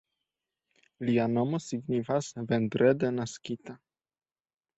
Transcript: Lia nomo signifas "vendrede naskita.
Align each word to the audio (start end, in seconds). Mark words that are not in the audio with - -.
Lia 1.09 1.27
nomo 1.33 1.59
signifas 1.65 2.31
"vendrede 2.53 3.13
naskita. 3.19 3.77